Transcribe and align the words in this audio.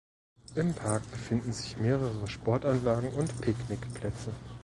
Im 0.55 0.73
Park 0.73 1.03
befinden 1.11 1.53
sich 1.53 1.77
mehrere 1.77 2.25
Sportanlagen 2.27 3.11
und 3.13 3.39
Picknickplätze. 3.39 4.31